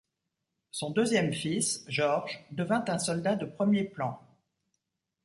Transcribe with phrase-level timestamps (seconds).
[0.71, 4.19] Son deuxième fils, George, devint un soldat de premier plan.